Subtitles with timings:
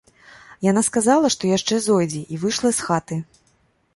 [0.67, 3.15] Яна сказала, што яшчэ зойдзе, і выйшла з хаты.